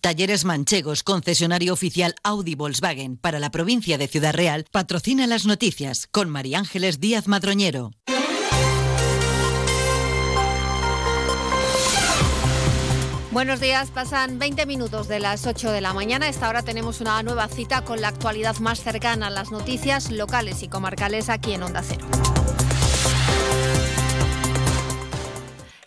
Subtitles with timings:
[0.00, 6.06] Talleres Manchegos, concesionario oficial Audi Volkswagen para la provincia de Ciudad Real, patrocina las noticias
[6.10, 7.90] con María Ángeles Díaz Madroñero.
[13.30, 16.26] Buenos días, pasan 20 minutos de las 8 de la mañana.
[16.26, 20.10] A esta hora tenemos una nueva cita con la actualidad más cercana a las noticias
[20.10, 22.06] locales y comarcales aquí en Onda Cero.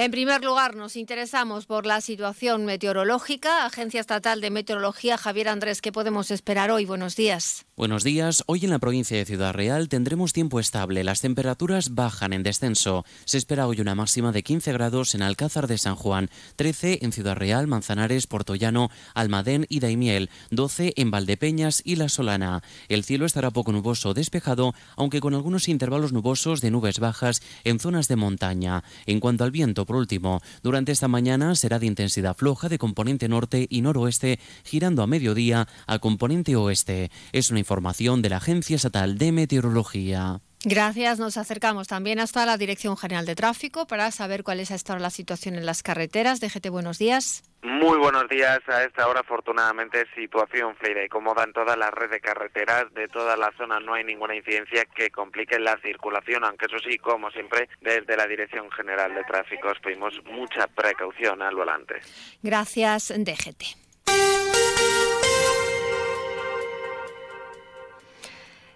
[0.00, 3.66] En primer lugar, nos interesamos por la situación meteorológica.
[3.66, 6.84] Agencia Estatal de Meteorología, Javier Andrés, ¿qué podemos esperar hoy?
[6.84, 7.66] Buenos días.
[7.76, 8.44] Buenos días.
[8.46, 11.02] Hoy en la provincia de Ciudad Real tendremos tiempo estable.
[11.02, 13.04] Las temperaturas bajan en descenso.
[13.24, 17.10] Se espera hoy una máxima de 15 grados en Alcázar de San Juan, 13 en
[17.10, 22.62] Ciudad Real, Manzanares, Portollano, Almadén y Daimiel, 12 en Valdepeñas y La Solana.
[22.88, 27.80] El cielo estará poco nuboso despejado, aunque con algunos intervalos nubosos de nubes bajas en
[27.80, 28.84] zonas de montaña.
[29.06, 33.26] En cuanto al viento, por último, durante esta mañana será de intensidad floja de componente
[33.26, 37.10] norte y noroeste, girando a mediodía a componente oeste.
[37.32, 40.42] Es una información de la Agencia Estatal de Meteorología.
[40.64, 41.20] Gracias.
[41.20, 45.10] Nos acercamos también hasta la Dirección General de Tráfico para saber cuál es esta la
[45.10, 46.40] situación en las carreteras.
[46.40, 47.44] Déjete buenos días.
[47.62, 48.58] Muy buenos días.
[48.68, 53.08] A esta hora, afortunadamente, situación fluida y cómoda en toda la red de carreteras de
[53.08, 53.78] toda la zona.
[53.78, 58.26] No hay ninguna incidencia que complique la circulación, aunque eso sí, como siempre, desde la
[58.26, 62.00] Dirección General de Tráfico os pedimos mucha precaución al volante.
[62.42, 63.87] Gracias, DGT.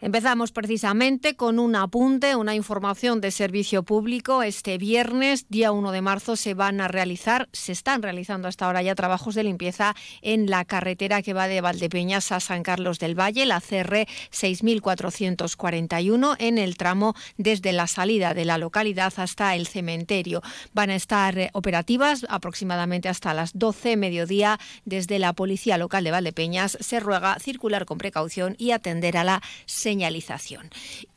[0.00, 4.44] Empezamos precisamente con un apunte, una información de servicio público.
[4.44, 8.80] Este viernes, día 1 de marzo, se van a realizar, se están realizando hasta ahora
[8.80, 13.18] ya trabajos de limpieza en la carretera que va de Valdepeñas a San Carlos del
[13.18, 19.66] Valle, la CR 6441, en el tramo desde la salida de la localidad hasta el
[19.66, 20.42] cementerio.
[20.74, 26.12] Van a estar eh, operativas aproximadamente hasta las 12 mediodía desde la Policía Local de
[26.12, 26.78] Valdepeñas.
[26.80, 29.42] Se ruega circular con precaución y atender a la
[29.88, 30.68] señalización.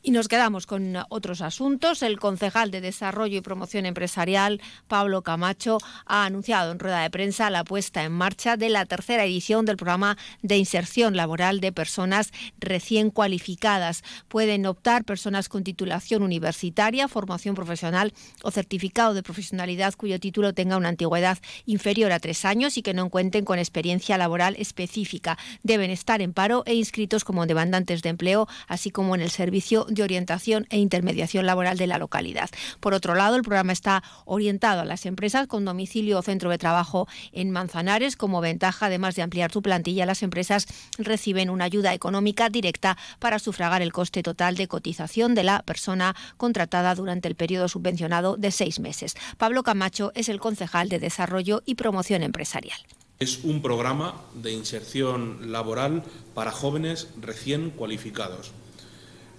[0.02, 2.02] Y nos quedamos con otros asuntos.
[2.02, 7.50] El concejal de Desarrollo y Promoción Empresarial, Pablo Camacho, ha anunciado en rueda de prensa
[7.50, 12.32] la puesta en marcha de la tercera edición del programa de inserción laboral de personas
[12.58, 14.02] recién cualificadas.
[14.28, 20.78] Pueden optar personas con titulación universitaria, formación profesional o certificado de profesionalidad cuyo título tenga
[20.78, 25.36] una antigüedad inferior a tres años y que no cuenten con experiencia laboral específica.
[25.62, 29.86] Deben estar en paro e inscritos como demandantes de empleo así como en el servicio
[29.88, 32.50] de orientación e intermediación laboral de la localidad.
[32.80, 36.58] Por otro lado, el programa está orientado a las empresas con domicilio o centro de
[36.58, 38.16] trabajo en Manzanares.
[38.16, 40.66] Como ventaja, además de ampliar su plantilla, las empresas
[40.98, 46.14] reciben una ayuda económica directa para sufragar el coste total de cotización de la persona
[46.36, 49.14] contratada durante el periodo subvencionado de seis meses.
[49.38, 52.78] Pablo Camacho es el concejal de Desarrollo y Promoción Empresarial.
[53.22, 56.02] Es un programa de inserción laboral
[56.34, 58.50] para jóvenes recién cualificados.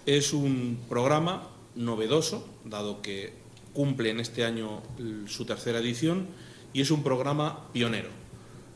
[0.06, 3.34] Es un programa novedoso, dado que
[3.74, 4.82] cumple en este año
[5.28, 6.28] su tercera edición,
[6.72, 8.08] y es un programa pionero.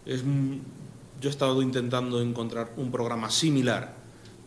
[0.05, 3.95] yo he estado intentando encontrar un programa similar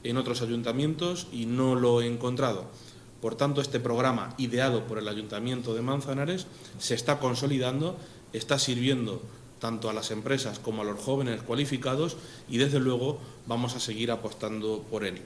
[0.05, 2.67] en otros ayuntamientos y no lo he encontrado.
[3.23, 6.47] Por tanto, este programa, ideado por el Ayuntamiento de Manzanares,
[6.79, 7.97] se está consolidando,
[8.35, 9.23] está sirviendo
[9.61, 12.17] tanto a las empresas como a los jóvenes cualificados
[12.49, 15.23] y desde luego vamos a seguir apostando por él.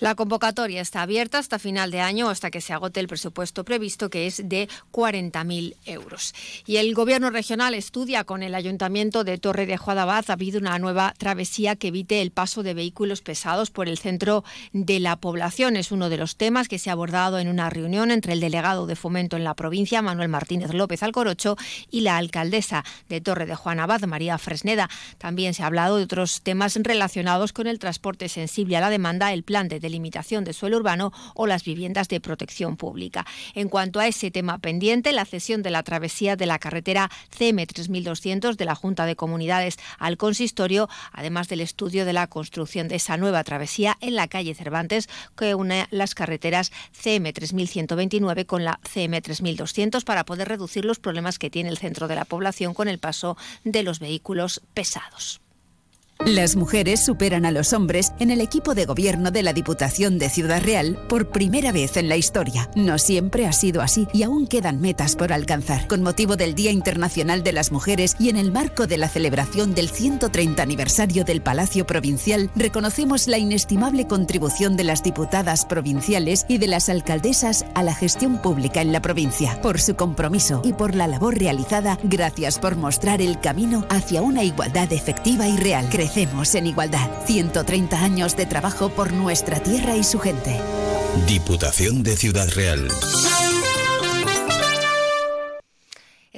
[0.00, 4.10] La convocatoria está abierta hasta final de año, hasta que se agote el presupuesto previsto,
[4.10, 6.34] que es de 40.000 euros.
[6.66, 10.78] Y el Gobierno regional estudia con el Ayuntamiento de Torre de Juadabad ha habido una
[10.78, 15.76] nueva travesía que evite el paso de vehículos pesados por el centro de la población.
[15.76, 18.86] Es uno de los temas que se ha abordado en una reunión entre el delegado
[18.86, 21.56] de fomento en la provincia, Manuel Martínez López Alcorocho,
[21.90, 24.88] y la alcaldesa de Torre de Juanabad, María Fresneda.
[25.18, 29.32] También se ha hablado de otros temas relacionados con el transporte sensible a la demanda,
[29.32, 33.26] el plan de limitación de suelo urbano o las viviendas de protección pública.
[33.54, 37.66] En cuanto a ese tema pendiente, la cesión de la travesía de la carretera CM
[37.66, 42.96] 3200 de la Junta de Comunidades al consistorio, además del estudio de la construcción de
[42.96, 48.80] esa nueva travesía en la calle Cervantes que une las carreteras CM 3129 con la
[48.82, 52.88] CM 3200 para poder reducir los problemas que tiene el centro de la población con
[52.88, 55.40] el paso de los vehículos pesados.
[56.28, 60.28] Las mujeres superan a los hombres en el equipo de gobierno de la Diputación de
[60.28, 62.68] Ciudad Real por primera vez en la historia.
[62.74, 65.88] No siempre ha sido así y aún quedan metas por alcanzar.
[65.88, 69.74] Con motivo del Día Internacional de las Mujeres y en el marco de la celebración
[69.74, 76.58] del 130 aniversario del Palacio Provincial, reconocemos la inestimable contribución de las diputadas provinciales y
[76.58, 79.58] de las alcaldesas a la gestión pública en la provincia.
[79.62, 84.44] Por su compromiso y por la labor realizada, gracias por mostrar el camino hacia una
[84.44, 85.88] igualdad efectiva y real.
[86.18, 87.08] Crecemos en igualdad.
[87.26, 90.60] 130 años de trabajo por nuestra tierra y su gente.
[91.28, 92.88] Diputación de Ciudad Real.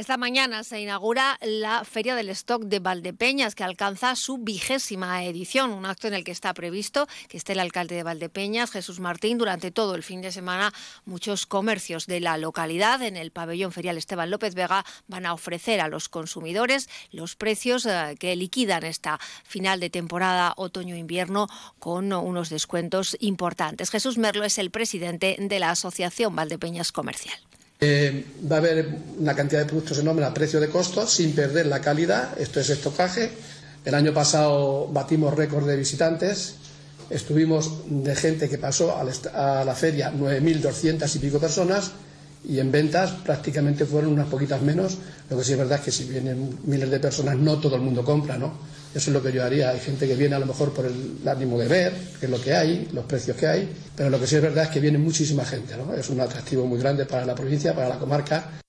[0.00, 5.73] Esta mañana se inaugura la Feria del Stock de Valdepeñas, que alcanza su vigésima edición,
[5.73, 9.37] un acto en el que está previsto que esté el alcalde de Valdepeñas, Jesús Martín,
[9.37, 10.73] durante todo el fin de semana.
[11.05, 15.82] Muchos comercios de la localidad en el pabellón ferial Esteban López Vega van a ofrecer
[15.82, 21.47] a los consumidores los precios eh, que liquidan esta final de temporada otoño-invierno
[21.79, 23.91] con unos descuentos importantes.
[23.91, 27.50] Jesús Merlo es el presidente de la Asociación Valdepeñas Comercial.
[27.82, 28.86] Eh, va a haber
[29.18, 32.38] una cantidad de productos enorme a precio de costo sin perder la calidad.
[32.38, 33.30] Esto es estocaje.
[33.84, 36.56] El año pasado batimos récord de visitantes.
[37.08, 41.90] Estuvimos de gente que pasó a la feria 9.200 y pico personas
[42.44, 44.98] y en ventas prácticamente fueron unas poquitas menos.
[45.28, 47.82] Lo que sí es verdad es que si vienen miles de personas no todo el
[47.82, 48.52] mundo compra, ¿no?
[48.94, 49.70] Eso es lo que yo haría.
[49.70, 52.40] Hay gente que viene a lo mejor por el ánimo de ver, qué es lo
[52.40, 54.98] que hay, los precios que hay, pero lo que sí es verdad es que viene
[54.98, 55.76] muchísima gente.
[55.76, 55.94] ¿no?
[55.94, 58.60] Es un atractivo muy grande para la provincia, para la comarca.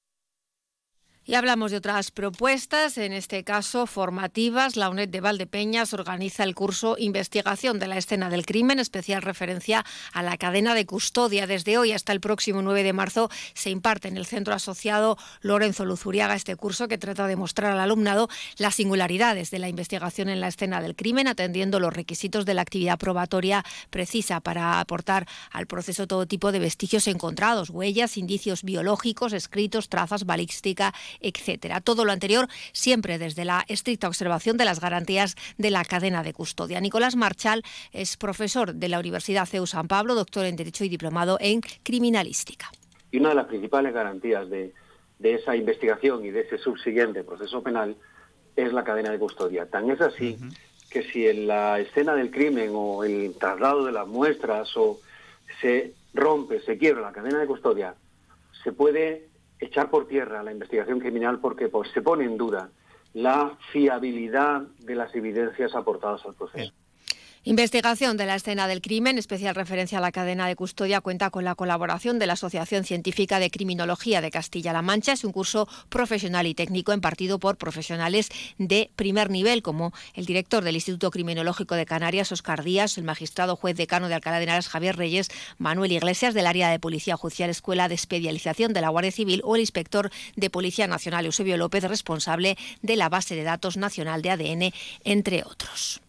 [1.23, 4.75] Y hablamos de otras propuestas, en este caso formativas.
[4.75, 9.85] La UNED de Valdepeñas organiza el curso Investigación de la escena del crimen, especial referencia
[10.13, 11.45] a la cadena de custodia.
[11.45, 15.85] Desde hoy hasta el próximo 9 de marzo se imparte en el centro asociado Lorenzo
[15.85, 18.27] Luzuriaga este curso que trata de mostrar al alumnado
[18.57, 22.63] las singularidades de la investigación en la escena del crimen, atendiendo los requisitos de la
[22.63, 29.33] actividad probatoria precisa para aportar al proceso todo tipo de vestigios encontrados, huellas, indicios biológicos,
[29.33, 31.81] escritos, trazas, balística etcétera.
[31.81, 36.33] Todo lo anterior siempre desde la estricta observación de las garantías de la cadena de
[36.33, 36.79] custodia.
[36.79, 41.37] Nicolás Marchal es profesor de la Universidad CEU San Pablo, doctor en Derecho y diplomado
[41.39, 42.71] en Criminalística.
[43.11, 44.73] Y una de las principales garantías de,
[45.21, 47.95] esa investigación y de ese subsiguiente proceso penal
[48.55, 49.67] es la cadena de custodia.
[49.67, 50.37] Tan es así
[50.89, 54.99] que si en la escena del crimen o el traslado de las muestras o
[55.61, 57.95] se rompe, se quiebra la cadena de custodia,
[58.63, 59.27] se puede
[59.61, 62.69] echar por tierra la investigación criminal porque pues, se pone en duda
[63.13, 66.73] la fiabilidad de las evidencias aportadas al proceso.
[67.43, 71.43] Investigación de la escena del crimen, especial referencia a la cadena de custodia, cuenta con
[71.43, 75.13] la colaboración de la Asociación Científica de Criminología de Castilla-La Mancha.
[75.13, 78.29] Es un curso profesional y técnico impartido por profesionales
[78.59, 83.55] de primer nivel, como el director del Instituto Criminológico de Canarias, Oscar Díaz, el magistrado
[83.55, 87.49] juez decano de Alcalá de Henares, Javier Reyes, Manuel Iglesias, del área de Policía Judicial
[87.49, 91.85] Escuela de Especialización de la Guardia Civil, o el inspector de Policía Nacional, Eusebio López,
[91.85, 94.73] responsable de la base de datos nacional de ADN,
[95.03, 96.01] entre otros.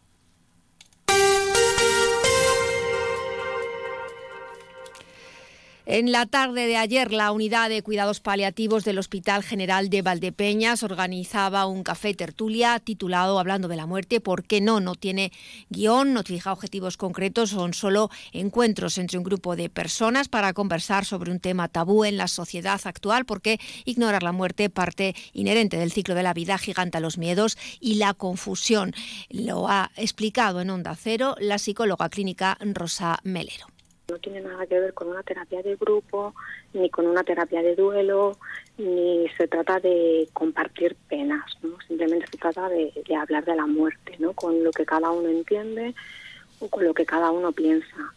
[5.84, 10.84] En la tarde de ayer, la unidad de cuidados paliativos del Hospital General de Valdepeñas
[10.84, 14.78] organizaba un café tertulia titulado Hablando de la muerte, ¿por qué no?
[14.78, 15.32] No tiene
[15.70, 21.04] guion, no fija objetivos concretos, son solo encuentros entre un grupo de personas para conversar
[21.04, 25.90] sobre un tema tabú en la sociedad actual, porque ignorar la muerte parte inherente del
[25.90, 28.94] ciclo de la vida giganta los miedos y la confusión.
[29.30, 33.71] Lo ha explicado en Onda Cero la psicóloga clínica Rosa Melero.
[34.12, 36.34] No tiene nada que ver con una terapia de grupo,
[36.74, 38.36] ni con una terapia de duelo,
[38.76, 41.78] ni se trata de compartir penas, ¿no?
[41.88, 44.34] Simplemente se trata de, hablar de la muerte, ¿no?
[44.34, 45.94] Con lo que cada uno entiende
[46.60, 48.12] o con lo que cada uno piensa.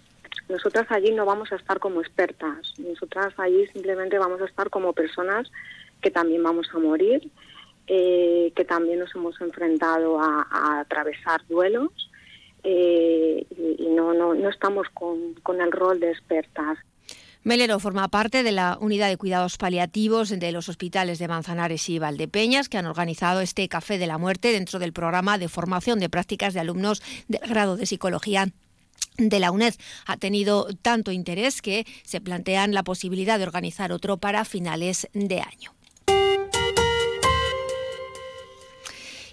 [0.50, 4.92] Nosotras allí no vamos a estar como expertas, nosotras allí simplemente vamos a estar como
[4.92, 5.50] personas
[6.02, 7.32] que también vamos a morir,
[7.88, 12.12] eh, que también nos hemos enfrentado a atravesar duelos
[12.66, 13.46] eh,
[13.78, 16.78] y no, no, no estamos con, con el rol de expertas.
[17.44, 22.00] Melero forma parte de la unidad de cuidados paliativos de los hospitales de Manzanares y
[22.00, 26.10] Valdepeñas, que han organizado este Café de la Muerte dentro del programa de formación de
[26.10, 28.48] prácticas de alumnos del grado de psicología
[29.18, 34.18] de la UNED ha tenido tanto interés que se plantean la posibilidad de organizar otro
[34.18, 35.72] para finales de año.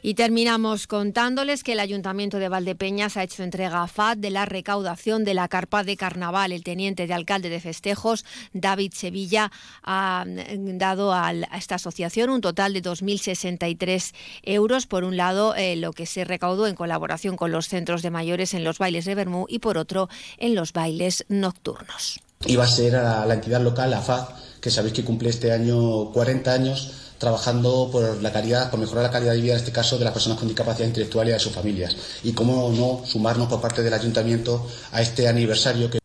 [0.05, 4.45] Y terminamos contándoles que el Ayuntamiento de Valdepeñas ha hecho entrega a FAD de la
[4.47, 6.51] recaudación de la carpa de carnaval.
[6.51, 9.53] El teniente de alcalde de festejos, David Sevilla,
[9.85, 14.87] ha mm, dado a esta asociación un total de 2.063 euros.
[14.87, 18.55] Por un lado, eh, lo que se recaudó en colaboración con los centros de mayores
[18.55, 22.21] en los bailes de Bermú y por otro, en los bailes nocturnos.
[22.47, 24.31] Iba a ser a la entidad local, la FAD,
[24.61, 29.11] que sabéis que cumple este año 40 años trabajando por la calidad, por mejorar la
[29.13, 31.53] calidad de vida, en este caso, de las personas con discapacidad intelectual y de sus
[31.53, 31.97] familias.
[32.25, 36.01] Y cómo no sumarnos por parte del ayuntamiento a este aniversario que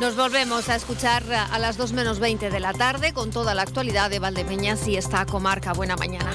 [0.00, 3.60] Nos volvemos a escuchar a las 2 menos 20 de la tarde con toda la
[3.60, 5.74] actualidad de Valdepeñas y esta comarca.
[5.74, 6.30] Buena mañana.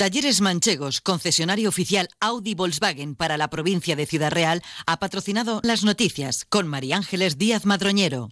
[0.00, 5.84] Talleres Manchegos, concesionario oficial Audi Volkswagen para la provincia de Ciudad Real, ha patrocinado las
[5.84, 8.30] noticias con María Ángeles Díaz Madroñero.